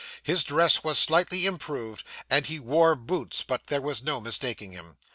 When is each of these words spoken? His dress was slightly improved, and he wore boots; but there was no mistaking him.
His 0.23 0.43
dress 0.43 0.83
was 0.83 0.97
slightly 0.97 1.45
improved, 1.45 2.03
and 2.27 2.47
he 2.47 2.59
wore 2.59 2.95
boots; 2.95 3.43
but 3.43 3.67
there 3.67 3.81
was 3.81 4.01
no 4.01 4.19
mistaking 4.19 4.71
him. 4.71 4.97